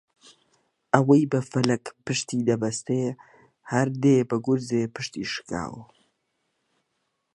[0.93, 3.03] ئەوەی بە فەلەک پشتیدەبەستێ
[3.71, 5.83] هەر دێ بە گورزێ پشتی شکاوە